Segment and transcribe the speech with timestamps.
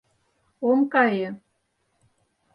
[0.69, 1.27] Ом кае!